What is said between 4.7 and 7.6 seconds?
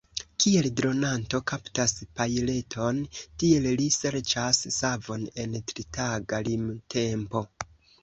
savon en tritaga limtempo.